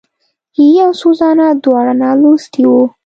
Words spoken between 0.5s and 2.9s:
هېي او سوزانا دواړه نالوستي وو.